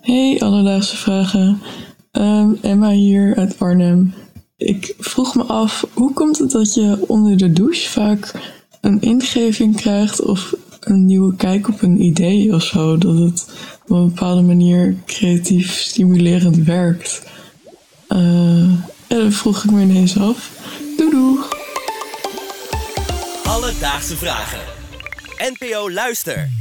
Hey, 0.00 0.40
alledaagse 0.40 0.96
vragen. 0.96 1.62
Ehm, 2.12 2.52
Emma 2.60 2.90
hier 2.90 3.36
uit 3.36 3.58
Arnhem. 3.58 4.14
Ik 4.56 4.94
vroeg 4.98 5.34
me 5.34 5.42
af, 5.42 5.86
hoe 5.92 6.12
komt 6.12 6.38
het 6.38 6.50
dat 6.50 6.74
je 6.74 7.04
onder 7.06 7.36
de 7.36 7.52
douche 7.52 7.88
vaak 7.88 8.32
een 8.80 9.00
ingeving 9.00 9.76
krijgt 9.76 10.22
of 10.22 10.54
een 10.80 11.04
nieuwe 11.04 11.36
kijk 11.36 11.68
op 11.68 11.82
een 11.82 12.02
idee 12.02 12.54
of 12.54 12.62
zo? 12.62 12.98
Dat 12.98 13.18
het 13.18 13.50
op 13.82 13.90
een 13.90 14.08
bepaalde 14.08 14.42
manier 14.42 14.96
creatief 15.06 15.72
stimulerend 15.72 16.56
werkt. 16.56 17.22
Uh, 18.08 18.72
dat 19.08 19.34
vroeg 19.34 19.64
ik 19.64 19.70
me 19.70 19.82
ineens 19.82 20.18
af. 20.18 20.50
Doei 20.96 21.10
doei! 21.10 21.38
Alledaagse 23.44 24.16
vragen. 24.16 24.60
NPO 25.38 25.90
Luister. 25.90 26.59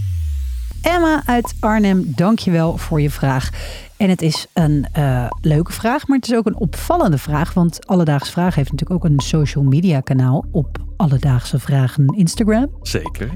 Emma 0.82 1.22
uit 1.26 1.56
Arnhem, 1.60 2.04
dankjewel 2.16 2.78
voor 2.78 3.02
je 3.02 3.10
vraag. 3.10 3.50
En 3.98 4.10
het 4.10 4.22
is 4.22 4.48
een 4.54 4.86
uh, 4.98 5.28
leuke 5.42 5.72
vraag, 5.72 6.08
maar 6.08 6.18
het 6.18 6.30
is 6.30 6.36
ook 6.36 6.46
een 6.46 6.58
opvallende 6.60 7.18
vraag. 7.18 7.54
Want 7.54 7.88
Alledaagse 7.88 8.32
Vragen 8.32 8.54
heeft 8.54 8.72
natuurlijk 8.72 9.06
ook 9.06 9.12
een 9.12 9.20
social 9.20 9.64
media 9.64 10.00
kanaal 10.00 10.46
op 10.52 10.78
Alledaagse 10.98 11.60
Vragen 11.60 12.06
Instagram. 12.08 12.70
Zeker. 12.82 13.30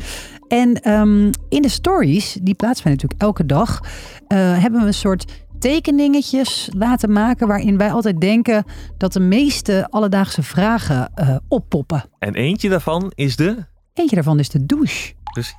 En 0.47 0.91
um, 0.91 1.29
in 1.49 1.61
de 1.61 1.69
stories, 1.69 2.37
die 2.41 2.53
plaatsen 2.53 2.83
wij 2.83 2.93
natuurlijk 2.93 3.21
elke 3.21 3.45
dag, 3.45 3.79
uh, 3.81 3.87
hebben 4.61 4.81
we 4.81 4.87
een 4.87 4.93
soort 4.93 5.45
tekeningetjes 5.59 6.69
laten 6.77 7.11
maken 7.11 7.47
waarin 7.47 7.77
wij 7.77 7.91
altijd 7.91 8.21
denken 8.21 8.63
dat 8.97 9.13
de 9.13 9.19
meeste 9.19 9.87
alledaagse 9.89 10.43
vragen 10.43 11.11
uh, 11.15 11.35
oppoppen. 11.47 12.03
En 12.19 12.35
eentje 12.35 12.69
daarvan 12.69 13.11
is 13.15 13.35
de? 13.35 13.65
Eentje 13.93 14.15
daarvan 14.15 14.39
is 14.39 14.49
de 14.49 14.65
douche. 14.65 15.13
Dus 15.33 15.55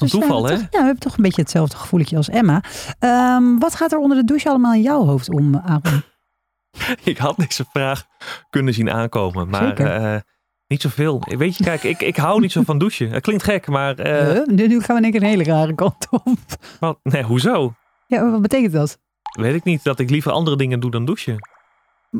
wat 0.00 0.12
een 0.12 0.18
dus 0.18 0.28
toeval, 0.28 0.44
hè? 0.44 0.54
Toch, 0.54 0.60
ja, 0.60 0.78
we 0.78 0.84
hebben 0.84 0.98
toch 0.98 1.16
een 1.16 1.22
beetje 1.22 1.42
hetzelfde 1.42 1.76
gevoeletje 1.76 2.16
als 2.16 2.28
Emma. 2.28 2.62
Um, 3.00 3.58
wat 3.58 3.74
gaat 3.74 3.92
er 3.92 3.98
onder 3.98 4.16
de 4.16 4.24
douche 4.24 4.48
allemaal 4.48 4.74
in 4.74 4.82
jouw 4.82 5.04
hoofd 5.04 5.30
om, 5.30 5.56
Aaron? 5.56 6.02
ik 7.04 7.18
had 7.18 7.36
deze 7.36 7.64
vraag 7.72 8.06
kunnen 8.50 8.74
zien 8.74 8.90
aankomen, 8.90 9.48
maar 9.48 9.80
uh, 9.80 10.20
niet 10.66 10.80
zoveel. 10.80 11.22
Weet 11.24 11.56
je, 11.56 11.64
kijk, 11.64 11.82
ik, 11.82 12.02
ik 12.02 12.16
hou 12.16 12.40
niet 12.40 12.52
zo 12.52 12.62
van 12.62 12.78
douchen. 12.78 13.10
Het 13.10 13.22
klinkt 13.22 13.42
gek, 13.42 13.66
maar... 13.66 14.06
Uh, 14.06 14.46
nu, 14.46 14.66
nu 14.66 14.80
gaan 14.80 14.96
we 14.96 15.02
in 15.02 15.02
één 15.02 15.12
keer 15.12 15.22
een 15.22 15.28
hele 15.28 15.44
rare 15.44 15.74
kant 15.74 16.06
op. 16.10 16.38
Wat? 16.80 16.98
Nee, 17.02 17.22
hoezo? 17.22 17.74
Ja, 18.06 18.30
wat 18.30 18.42
betekent 18.42 18.72
dat? 18.72 18.98
Weet 19.38 19.54
ik 19.54 19.64
niet, 19.64 19.84
dat 19.84 19.98
ik 19.98 20.10
liever 20.10 20.32
andere 20.32 20.56
dingen 20.56 20.80
doe 20.80 20.90
dan 20.90 21.04
douchen. 21.04 21.36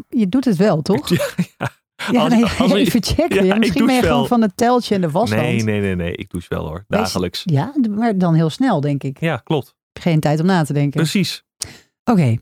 Je 0.09 0.29
doet 0.29 0.45
het 0.45 0.57
wel, 0.57 0.83
toch? 0.83 1.09
Ja, 1.15 1.27
ja. 1.59 1.71
Ja, 2.11 2.21
als, 2.21 2.33
nee, 2.33 2.45
als, 2.45 2.73
even 2.73 3.03
checken. 3.03 3.45
Ja, 3.45 3.57
Misschien 3.57 3.87
ben 3.87 3.95
je 3.95 4.03
gewoon 4.03 4.27
van 4.27 4.43
het 4.43 4.57
teltje 4.57 4.95
en 4.95 5.01
de 5.01 5.11
washand. 5.11 5.41
Nee, 5.41 5.63
nee, 5.63 5.81
nee, 5.81 5.95
nee. 5.95 6.13
Ik 6.13 6.31
douche 6.31 6.49
wel 6.49 6.67
hoor. 6.67 6.85
Dagelijks. 6.89 7.43
Ja, 7.45 7.73
maar 7.91 8.19
dan 8.19 8.35
heel 8.35 8.51
snel, 8.51 8.81
denk 8.81 9.03
ik. 9.03 9.21
Ja, 9.21 9.37
klopt. 9.37 9.75
Geen 9.93 10.21
tijd 10.21 10.41
om 10.41 10.47
na 10.47 10.65
te 10.65 10.73
denken. 10.73 11.01
Precies. 11.01 11.45
Oké. 12.05 12.21
Okay. 12.21 12.39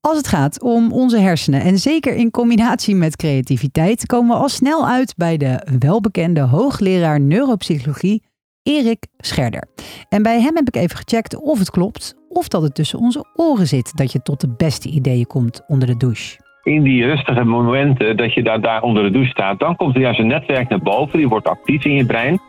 Als 0.00 0.16
het 0.16 0.28
gaat 0.28 0.62
om 0.62 0.92
onze 0.92 1.18
hersenen 1.18 1.60
en 1.60 1.78
zeker 1.78 2.14
in 2.14 2.30
combinatie 2.30 2.94
met 2.94 3.16
creativiteit, 3.16 4.06
komen 4.06 4.36
we 4.36 4.42
al 4.42 4.48
snel 4.48 4.88
uit 4.88 5.14
bij 5.16 5.36
de 5.36 5.66
welbekende 5.78 6.40
hoogleraar 6.40 7.20
neuropsychologie 7.20 8.22
Erik 8.62 9.06
Scherder. 9.16 9.68
En 10.08 10.22
bij 10.22 10.40
hem 10.40 10.56
heb 10.56 10.68
ik 10.68 10.76
even 10.76 10.96
gecheckt 10.96 11.36
of 11.36 11.58
het 11.58 11.70
klopt 11.70 12.14
of 12.28 12.48
dat 12.48 12.62
het 12.62 12.74
tussen 12.74 12.98
onze 12.98 13.24
oren 13.34 13.66
zit 13.66 13.96
dat 13.96 14.12
je 14.12 14.22
tot 14.22 14.40
de 14.40 14.48
beste 14.48 14.88
ideeën 14.88 15.26
komt 15.26 15.60
onder 15.66 15.88
de 15.88 15.96
douche. 15.96 16.43
In 16.64 16.82
die 16.82 17.04
rustige 17.06 17.44
momenten 17.44 18.16
dat 18.16 18.34
je 18.34 18.42
daar, 18.42 18.82
onder 18.82 19.02
de 19.02 19.10
douche 19.10 19.30
staat, 19.30 19.58
dan 19.58 19.76
komt 19.76 19.94
er 19.94 20.00
juist 20.00 20.18
een 20.18 20.26
netwerk 20.26 20.68
naar 20.68 20.82
boven, 20.82 21.18
die 21.18 21.28
wordt 21.28 21.48
actief 21.48 21.84
in 21.84 21.94
je 21.94 22.06
brein. 22.06 22.40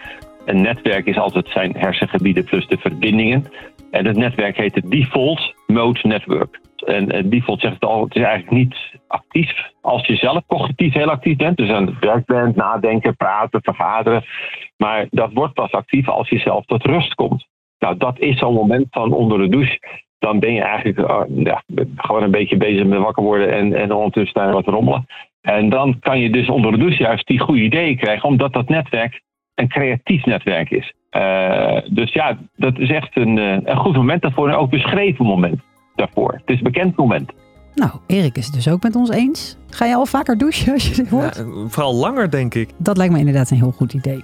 Een 0.46 0.62
netwerk 0.62 1.06
is 1.06 1.18
altijd 1.18 1.48
zijn 1.50 1.78
hersengebieden 1.78 2.44
plus 2.44 2.68
de 2.68 2.78
verbindingen. 2.78 3.46
En 3.92 4.06
het 4.06 4.18
netwerk 4.18 4.58
heet 4.58 4.76
het 4.76 4.92
Default 4.92 5.54
Mode 5.68 6.00
Network. 6.04 6.60
En 6.86 7.16
het 7.16 7.32
default 7.32 7.62
zegt 7.62 7.74
het 7.74 7.86
al, 7.86 8.04
het 8.04 8.16
is 8.16 8.22
eigenlijk 8.22 8.52
niet 8.52 8.76
actief. 9.08 9.72
Als 9.82 10.08
je 10.08 10.16
zelf 10.16 10.46
cognitief 10.48 10.94
heel 10.94 11.10
actief 11.10 11.38
bent, 11.38 11.58
dus 11.58 11.70
aan 11.70 11.86
het 11.86 12.00
werk 12.00 12.26
bent, 12.26 12.56
nadenken, 12.56 13.16
praten, 13.16 13.60
vergaderen. 13.64 14.24
Maar 14.78 15.08
dat 15.10 15.34
wordt 15.34 15.54
pas 15.54 15.72
actief 15.72 16.10
als 16.10 16.30
je 16.30 16.40
zelf 16.40 16.66
tot 16.66 16.84
rust 16.84 17.14
komt. 17.14 17.48
Nou, 17.80 17.98
dat 17.98 18.20
is 18.20 18.38
zo'n 18.38 18.54
moment 18.54 18.88
van 18.90 19.14
onder 19.14 19.38
de 19.38 19.50
douche. 19.50 19.80
Dan 20.26 20.40
ben 20.40 20.54
je 20.54 20.62
eigenlijk 20.62 20.98
uh, 20.98 21.22
ja, 21.44 21.64
gewoon 21.96 22.24
een 22.24 22.32
beetje 22.32 22.58
bezig 22.58 22.86
met 22.86 23.00
wakker 23.00 23.24
worden 23.24 23.52
en, 23.54 23.74
en 23.74 23.92
ondertussen 23.92 24.42
daar 24.42 24.52
wat 24.54 24.66
rommelen. 24.66 25.06
En 25.42 25.70
dan 25.70 26.00
kan 26.00 26.20
je 26.20 26.30
dus 26.30 26.50
onder 26.50 26.72
de 26.72 26.78
douche 26.78 27.04
juist 27.04 27.28
die 27.28 27.40
goede 27.40 27.62
ideeën 27.62 27.98
krijgen, 27.98 28.30
omdat 28.30 28.54
dat 28.54 28.70
netwerk 28.70 29.22
een 29.56 29.68
creatief 29.68 30.26
netwerk 30.26 30.70
is. 30.70 30.94
Uh, 31.12 31.78
dus 31.90 32.14
ja, 32.14 32.38
dat 32.56 32.80
is 32.80 32.90
echt 32.90 33.18
een, 33.18 33.38
uh, 33.38 33.58
een 33.64 33.78
goed 33.78 33.96
moment 33.96 34.22
daarvoor 34.22 34.50
en 34.50 34.56
ook 34.56 34.70
beschreven 34.70 35.26
moment 35.26 35.62
daarvoor. 35.96 36.32
Het 36.34 36.50
is 36.50 36.58
een 36.58 36.64
bekend 36.64 36.96
moment. 36.96 37.32
Nou, 37.76 37.92
Erik 38.08 38.38
is 38.38 38.46
het 38.46 38.56
dus 38.56 38.70
ook 38.70 38.84
met 38.84 38.96
ons 38.96 39.10
eens. 39.10 39.58
Ga 39.70 39.86
je 39.86 39.96
al 39.96 40.06
vaker 40.06 40.38
douchen 40.38 40.74
als 40.74 40.88
je 40.88 40.96
dit 40.96 41.10
hoort? 41.10 41.36
Ja, 41.36 41.68
vooral 41.68 41.96
langer, 41.96 42.32
denk 42.32 42.56
ik. 42.56 42.70
Dat 42.78 42.98
lijkt 42.98 43.14
me 43.14 43.20
inderdaad 43.20 43.52
een 43.52 43.58
heel 43.58 43.72
goed 43.72 43.94
idee. 43.94 44.24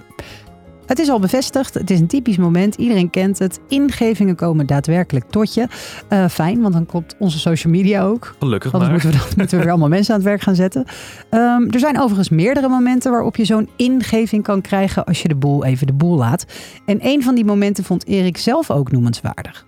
Het 0.86 0.98
is 0.98 1.08
al 1.08 1.20
bevestigd. 1.20 1.74
Het 1.74 1.90
is 1.90 2.00
een 2.00 2.06
typisch 2.06 2.36
moment. 2.36 2.74
Iedereen 2.74 3.10
kent 3.10 3.38
het. 3.38 3.60
Ingevingen 3.68 4.36
komen 4.36 4.66
daadwerkelijk 4.66 5.24
tot 5.30 5.54
je. 5.54 5.66
Uh, 6.10 6.26
fijn, 6.26 6.60
want 6.62 6.74
dan 6.74 6.86
komt 6.86 7.16
onze 7.18 7.38
social 7.38 7.72
media 7.72 8.02
ook. 8.02 8.34
Gelukkig 8.38 8.72
Anders 8.72 8.90
maar. 8.90 9.00
moeten 9.02 9.20
we, 9.20 9.26
dan, 9.26 9.36
moeten 9.36 9.56
we 9.56 9.62
weer 9.62 9.72
allemaal 9.72 9.88
mensen 9.88 10.14
aan 10.14 10.20
het 10.20 10.28
werk 10.28 10.40
gaan 10.40 10.54
zetten. 10.54 10.84
Um, 11.30 11.70
er 11.70 11.78
zijn 11.78 11.98
overigens 11.98 12.28
meerdere 12.28 12.68
momenten 12.68 13.10
waarop 13.10 13.36
je 13.36 13.44
zo'n 13.44 13.68
ingeving 13.76 14.42
kan 14.42 14.60
krijgen 14.60 15.04
als 15.04 15.22
je 15.22 15.28
de 15.28 15.36
boel 15.36 15.64
even 15.64 15.86
de 15.86 15.92
boel 15.92 16.16
laat. 16.16 16.46
En 16.86 16.98
een 17.02 17.22
van 17.22 17.34
die 17.34 17.44
momenten 17.44 17.84
vond 17.84 18.06
Erik 18.06 18.36
zelf 18.36 18.70
ook 18.70 18.92
noemenswaardig. 18.92 19.66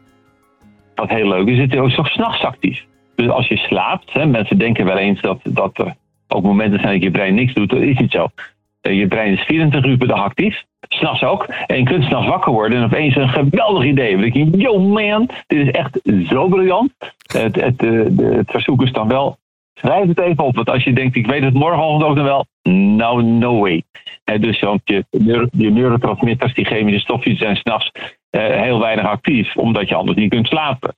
Wat 0.95 1.09
heel 1.09 1.29
leuk 1.29 1.47
is, 1.49 1.59
het 1.59 1.73
is 1.73 1.99
ook 1.99 2.07
s'nachts 2.07 2.45
actief. 2.45 2.85
Dus 3.15 3.29
als 3.29 3.49
je 3.49 3.57
slaapt, 3.57 4.13
hè, 4.13 4.27
mensen 4.27 4.59
denken 4.59 4.85
wel 4.85 4.99
eens 4.99 5.21
dat, 5.21 5.41
dat 5.45 5.79
er 5.79 5.95
ook 6.29 6.43
momenten 6.43 6.81
zijn 6.81 6.93
dat 6.93 7.03
je 7.03 7.11
brein 7.11 7.35
niks 7.35 7.55
doet. 7.55 7.71
Dat 7.71 7.81
is 7.81 7.99
niet 7.99 8.13
zo. 8.13 8.29
Je 8.81 9.09
brein 9.09 9.33
is 9.33 9.41
24 9.41 9.91
uur 9.91 9.97
per 9.97 10.07
dag 10.07 10.25
actief. 10.25 10.63
S'nachts 10.89 11.23
ook. 11.23 11.47
En 11.67 11.77
je 11.77 11.85
kunt 11.85 12.05
s'nachts 12.05 12.29
wakker 12.29 12.53
worden 12.53 12.79
en 12.79 12.85
opeens 12.85 13.17
een 13.17 13.29
geweldig 13.29 13.85
idee. 13.85 14.13
Dan 14.13 14.21
denk 14.21 14.35
je, 14.35 14.59
yo 14.59 14.79
man, 14.79 15.29
dit 15.47 15.67
is 15.67 15.71
echt 15.71 16.01
zo 16.29 16.49
briljant. 16.49 16.93
Het, 17.33 17.61
het, 17.61 17.81
het, 17.81 18.21
het 18.21 18.51
verzoek 18.51 18.83
is 18.83 18.93
dan 18.93 19.09
wel, 19.09 19.39
schrijf 19.75 20.09
het 20.09 20.21
even 20.21 20.45
op. 20.45 20.55
Want 20.55 20.71
als 20.71 20.85
je 20.85 20.93
denkt, 20.93 21.17
ik 21.17 21.27
weet 21.27 21.43
het 21.43 21.55
morgen 21.55 21.83
ook 21.83 22.01
nog 22.01 22.25
wel. 22.25 22.47
Nou, 22.73 23.23
no 23.23 23.59
way. 23.61 23.83
dus 24.41 24.61
want 24.61 24.81
je, 24.85 25.05
je 25.53 25.71
neurotransmitters, 25.71 26.55
die 26.55 26.65
chemische 26.65 27.01
stofjes, 27.01 27.39
zijn 27.39 27.57
s'nachts 27.57 27.91
uh, 28.31 28.47
heel 28.47 28.81
weinig 28.81 29.05
actief. 29.05 29.57
Omdat 29.57 29.89
je 29.89 29.95
anders 29.95 30.19
niet 30.19 30.31
kunt 30.31 30.47
slapen. 30.47 30.95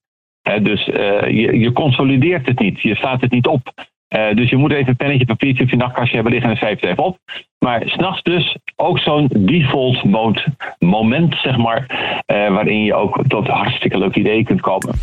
dus 0.62 0.88
uh, 0.88 0.94
je, 1.20 1.58
je 1.58 1.72
consolideert 1.72 2.46
het 2.46 2.58
niet. 2.58 2.80
Je 2.80 2.96
staat 2.96 3.20
het 3.20 3.30
niet 3.30 3.46
op. 3.46 3.72
Uh, 4.08 4.34
dus 4.34 4.50
je 4.50 4.56
moet 4.56 4.72
even 4.72 4.88
een 4.88 4.96
pennetje, 4.96 5.26
papiertje 5.26 5.64
of 5.64 5.70
je 5.70 5.76
nachtkastje 5.76 6.14
hebben 6.14 6.32
liggen 6.32 6.50
en 6.50 6.56
schrijf 6.56 6.80
het 6.80 6.90
even 6.90 7.04
op. 7.04 7.18
Maar 7.58 7.82
s'nachts 7.86 8.22
dus 8.22 8.56
ook 8.76 8.98
zo'n 8.98 9.30
default 9.34 10.04
mode 10.04 10.44
moment, 10.78 11.34
zeg 11.42 11.56
maar, 11.56 11.86
uh, 12.26 12.48
waarin 12.48 12.84
je 12.84 12.94
ook 12.94 13.22
tot 13.28 13.46
hartstikke 13.46 13.98
leuke 13.98 14.18
ideeën 14.18 14.44
kunt 14.44 14.60
komen. 14.60 14.94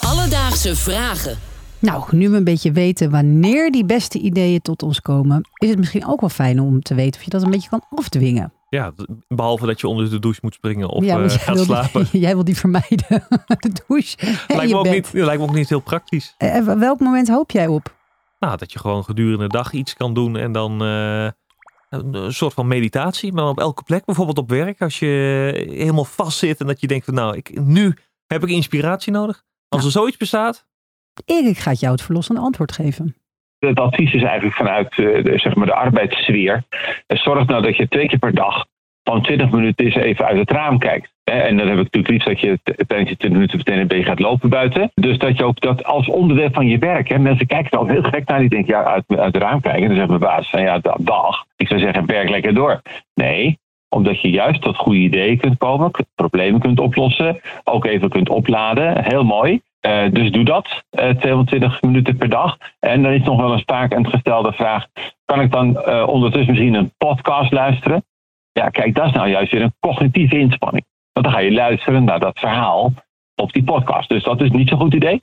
Alledaagse 0.00 0.76
vragen. 0.76 1.38
Nou, 1.80 2.02
nu 2.10 2.28
we 2.28 2.36
een 2.36 2.44
beetje 2.44 2.72
weten 2.72 3.10
wanneer 3.10 3.70
die 3.70 3.84
beste 3.84 4.18
ideeën 4.18 4.60
tot 4.60 4.82
ons 4.82 5.00
komen, 5.00 5.48
is 5.54 5.68
het 5.68 5.78
misschien 5.78 6.06
ook 6.06 6.20
wel 6.20 6.28
fijn 6.28 6.60
om 6.60 6.80
te 6.80 6.94
weten 6.94 7.20
of 7.20 7.24
je 7.24 7.30
dat 7.30 7.42
een 7.42 7.50
beetje 7.50 7.68
kan 7.68 7.84
afdwingen. 7.90 8.52
Ja, 8.68 8.92
behalve 9.28 9.66
dat 9.66 9.80
je 9.80 9.88
onder 9.88 10.10
de 10.10 10.18
douche 10.18 10.40
moet 10.42 10.54
springen 10.54 10.88
of 10.88 11.04
ja, 11.04 11.18
uh, 11.18 11.30
gaat 11.30 11.58
slapen. 11.58 12.08
Die, 12.10 12.20
jij 12.26 12.34
wil 12.34 12.44
die 12.44 12.56
vermijden, 12.56 13.06
de 13.58 13.70
douche. 13.86 14.16
Lijkt 14.56 14.72
me, 14.72 14.78
ook 14.78 14.88
niet, 14.90 15.12
lijkt 15.12 15.40
me 15.40 15.48
ook 15.48 15.54
niet 15.54 15.68
heel 15.68 15.80
praktisch. 15.80 16.34
Uh, 16.38 16.58
welk 16.58 17.00
moment 17.00 17.28
hoop 17.28 17.50
jij 17.50 17.66
op? 17.66 17.94
Nou, 18.38 18.56
dat 18.56 18.72
je 18.72 18.78
gewoon 18.78 19.04
gedurende 19.04 19.46
de 19.46 19.56
dag 19.56 19.72
iets 19.72 19.94
kan 19.94 20.14
doen 20.14 20.36
en 20.36 20.52
dan 20.52 20.82
uh, 20.82 21.28
een 21.90 22.32
soort 22.32 22.54
van 22.54 22.66
meditatie, 22.66 23.32
maar 23.32 23.48
op 23.48 23.58
elke 23.58 23.82
plek. 23.82 24.04
Bijvoorbeeld 24.04 24.38
op 24.38 24.48
werk, 24.48 24.82
als 24.82 24.98
je 24.98 25.06
helemaal 25.70 26.04
vast 26.04 26.38
zit 26.38 26.60
en 26.60 26.66
dat 26.66 26.80
je 26.80 26.86
denkt 26.86 27.04
van 27.04 27.14
nou, 27.14 27.36
ik, 27.36 27.60
nu 27.60 27.96
heb 28.26 28.42
ik 28.42 28.48
inspiratie 28.48 29.12
nodig. 29.12 29.44
Als 29.68 29.80
nou. 29.80 29.84
er 29.84 29.90
zoiets 29.90 30.16
bestaat. 30.16 30.66
Erik 31.24 31.58
gaat 31.58 31.80
jou 31.80 31.92
het 31.92 32.02
verlossende 32.02 32.40
antwoord 32.40 32.72
geven. 32.72 33.16
Het 33.58 33.80
advies 33.80 34.12
is 34.12 34.22
eigenlijk 34.22 34.56
vanuit 34.56 34.96
de, 34.96 35.32
zeg 35.36 35.54
maar 35.54 35.66
de 35.66 35.74
arbeidssfeer. 35.74 36.62
Zorg 37.06 37.46
nou 37.46 37.62
dat 37.62 37.76
je 37.76 37.88
twee 37.88 38.08
keer 38.08 38.18
per 38.18 38.34
dag 38.34 38.66
van 39.02 39.22
20 39.22 39.50
minuten 39.50 39.84
eens 39.84 39.94
even 39.94 40.24
uit 40.24 40.38
het 40.38 40.50
raam 40.50 40.78
kijkt. 40.78 41.14
En 41.24 41.56
dan 41.56 41.66
heb 41.66 41.78
ik 41.78 41.82
natuurlijk 41.82 42.08
liefst 42.08 42.28
dat 42.28 42.40
je 42.40 42.58
tijdens 42.86 43.10
je 43.10 43.16
20 43.16 43.30
minuten 43.30 43.56
meteen 43.56 43.78
een 43.78 43.86
beetje 43.86 44.04
gaat 44.04 44.20
lopen 44.20 44.48
buiten. 44.48 44.90
Dus 44.94 45.18
dat 45.18 45.36
je 45.36 45.44
ook 45.44 45.60
dat 45.60 45.84
als 45.84 46.08
onderdeel 46.08 46.50
van 46.52 46.66
je 46.66 46.78
werk. 46.78 47.08
Hè, 47.08 47.18
mensen 47.18 47.46
kijken 47.46 47.78
al 47.78 47.86
heel 47.86 48.02
gek 48.02 48.28
naar. 48.28 48.38
Die 48.38 48.48
denken, 48.48 48.74
ja, 48.74 48.84
uit, 48.84 49.04
uit 49.08 49.34
het 49.34 49.42
raam 49.42 49.60
kijken. 49.60 49.82
En 49.82 49.88
dan 49.88 49.96
zegt 49.96 50.08
mijn 50.08 50.20
baas 50.20 50.50
van, 50.50 50.62
ja, 50.62 50.80
dag. 50.98 51.44
Ik 51.56 51.68
zou 51.68 51.80
zeggen, 51.80 52.06
werk 52.06 52.28
lekker 52.28 52.54
door. 52.54 52.82
Nee, 53.14 53.58
omdat 53.88 54.20
je 54.20 54.30
juist 54.30 54.62
tot 54.62 54.76
goede 54.76 54.98
ideeën 54.98 55.38
kunt 55.38 55.58
komen. 55.58 55.90
Problemen 56.14 56.60
kunt 56.60 56.80
oplossen. 56.80 57.40
Ook 57.64 57.84
even 57.84 58.08
kunt 58.08 58.28
opladen. 58.28 59.04
Heel 59.04 59.24
mooi. 59.24 59.60
Uh, 59.86 60.10
dus 60.10 60.30
doe 60.30 60.44
dat, 60.44 60.84
uh, 61.00 61.10
22 61.10 61.82
minuten 61.82 62.16
per 62.16 62.28
dag. 62.28 62.56
En 62.80 63.02
dan 63.02 63.12
is 63.12 63.22
nog 63.22 63.40
wel 63.40 63.52
een 63.52 63.62
vaak 63.66 63.92
een 63.92 64.10
gestelde 64.10 64.52
vraag: 64.52 64.86
kan 65.24 65.40
ik 65.40 65.50
dan 65.50 65.68
uh, 65.68 66.08
ondertussen 66.08 66.50
misschien 66.50 66.74
een 66.74 66.92
podcast 66.98 67.52
luisteren? 67.52 68.04
Ja, 68.52 68.68
kijk, 68.68 68.94
dat 68.94 69.06
is 69.06 69.12
nou 69.12 69.28
juist 69.28 69.52
weer 69.52 69.62
een 69.62 69.74
cognitieve 69.80 70.38
inspanning. 70.38 70.84
Want 71.12 71.26
dan 71.26 71.34
ga 71.34 71.40
je 71.40 71.52
luisteren 71.52 72.04
naar 72.04 72.20
dat 72.20 72.38
verhaal. 72.38 72.92
op 73.34 73.52
die 73.52 73.64
podcast. 73.64 74.08
Dus 74.08 74.24
dat 74.24 74.40
is 74.40 74.50
niet 74.50 74.68
zo'n 74.68 74.80
goed 74.80 74.94
idee. 74.94 75.22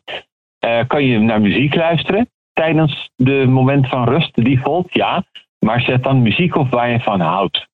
Eh, 0.60 0.80
kan 0.88 1.04
je 1.04 1.20
naar 1.20 1.42
muziek 1.42 1.76
luisteren 1.76 2.30
tijdens 2.54 3.10
de 3.16 3.46
moment 3.48 3.88
van 3.88 4.04
rust, 4.04 4.36
de 4.36 4.44
default? 4.44 4.94
Ja. 4.94 5.24
Maar 5.60 5.82
zet 5.82 6.04
dan 6.04 6.22
muziek 6.22 6.56
op 6.56 6.70
waar 6.70 6.90
je 6.90 7.00
van 7.00 7.20
houdt. 7.20 7.68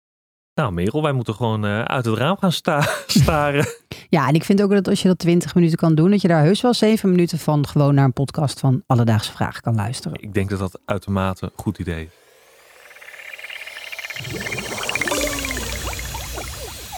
Nou, 0.59 0.71
Merel, 0.71 1.01
wij 1.01 1.11
moeten 1.11 1.33
gewoon 1.33 1.65
uh, 1.65 1.81
uit 1.81 2.05
het 2.05 2.17
raam 2.17 2.37
gaan 2.39 2.51
sta 2.51 2.81
staren. 3.07 3.67
Ja, 4.09 4.27
en 4.27 4.33
ik 4.33 4.43
vind 4.43 4.61
ook 4.61 4.69
dat 4.69 4.87
als 4.87 5.01
je 5.01 5.07
dat 5.07 5.19
20 5.19 5.55
minuten 5.55 5.77
kan 5.77 5.95
doen, 5.95 6.11
dat 6.11 6.21
je 6.21 6.27
daar 6.27 6.43
heus 6.43 6.61
wel 6.61 6.73
7 6.73 7.09
minuten 7.09 7.39
van 7.39 7.67
gewoon 7.67 7.95
naar 7.95 8.05
een 8.05 8.13
podcast 8.13 8.59
van 8.59 8.83
Alledaagse 8.87 9.31
Vragen 9.31 9.61
kan 9.61 9.75
luisteren. 9.75 10.21
Ik 10.21 10.33
denk 10.33 10.49
dat 10.49 10.59
dat 10.59 10.79
uitermate 10.85 11.45
een 11.45 11.51
goed 11.55 11.77
idee 11.77 12.03
is. 12.03 12.11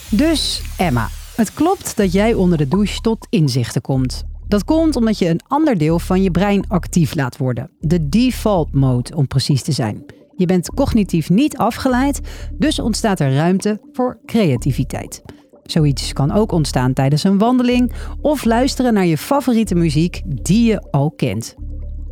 Dus 0.09 0.61
Emma, 0.77 1.07
het 1.35 1.53
klopt 1.53 1.97
dat 1.97 2.11
jij 2.11 2.33
onder 2.33 2.57
de 2.57 2.67
douche 2.67 3.01
tot 3.01 3.27
inzichten 3.29 3.81
komt. 3.81 4.23
Dat 4.47 4.63
komt 4.63 4.95
omdat 4.95 5.19
je 5.19 5.29
een 5.29 5.41
ander 5.47 5.77
deel 5.77 5.99
van 5.99 6.23
je 6.23 6.31
brein 6.31 6.65
actief 6.67 7.15
laat 7.15 7.37
worden. 7.37 7.69
De 7.79 8.09
default 8.09 8.73
mode 8.73 9.15
om 9.15 9.27
precies 9.27 9.61
te 9.61 9.71
zijn. 9.71 10.05
Je 10.35 10.45
bent 10.45 10.73
cognitief 10.73 11.29
niet 11.29 11.57
afgeleid, 11.57 12.21
dus 12.53 12.79
ontstaat 12.79 13.19
er 13.19 13.33
ruimte 13.33 13.79
voor 13.91 14.19
creativiteit. 14.25 15.21
Zoiets 15.63 16.13
kan 16.13 16.31
ook 16.31 16.51
ontstaan 16.51 16.93
tijdens 16.93 17.23
een 17.23 17.37
wandeling 17.37 17.91
of 18.21 18.45
luisteren 18.45 18.93
naar 18.93 19.05
je 19.05 19.17
favoriete 19.17 19.75
muziek 19.75 20.21
die 20.25 20.63
je 20.63 20.91
al 20.91 21.11
kent. 21.11 21.55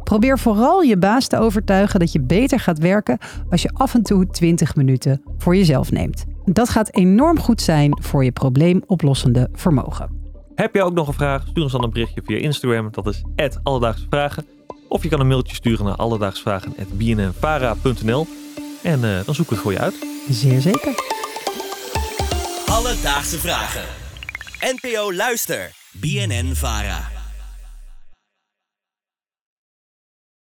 Probeer 0.03 0.39
vooral 0.39 0.81
je 0.81 0.97
baas 0.97 1.27
te 1.27 1.37
overtuigen 1.37 1.99
dat 1.99 2.11
je 2.11 2.21
beter 2.21 2.59
gaat 2.59 2.79
werken 2.79 3.17
als 3.49 3.61
je 3.61 3.69
af 3.73 3.93
en 3.93 4.03
toe 4.03 4.27
20 4.27 4.75
minuten 4.75 5.21
voor 5.37 5.55
jezelf 5.55 5.91
neemt. 5.91 6.25
Dat 6.45 6.69
gaat 6.69 6.95
enorm 6.95 7.39
goed 7.39 7.61
zijn 7.61 7.97
voor 8.01 8.23
je 8.23 8.31
probleemoplossende 8.31 9.49
vermogen. 9.53 10.17
Heb 10.55 10.75
je 10.75 10.83
ook 10.83 10.93
nog 10.93 11.07
een 11.07 11.13
vraag? 11.13 11.47
Stuur 11.47 11.63
ons 11.63 11.71
dan 11.71 11.83
een 11.83 11.89
berichtje 11.89 12.21
via 12.23 12.37
Instagram. 12.37 12.87
Dat 12.91 13.07
is 13.07 13.23
Alledaagse 13.63 14.05
Vragen. 14.09 14.58
Of 14.89 15.03
je 15.03 15.09
kan 15.09 15.19
een 15.19 15.27
mailtje 15.27 15.55
sturen 15.55 15.85
naar 15.85 15.95
alledaagsvragen.bnnvara.nl 15.95 18.27
en 18.83 19.03
uh, 19.03 19.19
dan 19.25 19.35
zoeken 19.35 19.45
we 19.45 19.53
het 19.53 19.63
voor 19.63 19.71
je 19.71 19.79
uit. 19.79 19.95
Zeer 20.29 20.61
zeker. 20.61 20.93
Alledaagse 22.65 23.39
Vragen. 23.39 23.83
NPO 24.59 25.13
Luister. 25.13 25.71
BNN 25.91 26.55
Vara. 26.55 27.18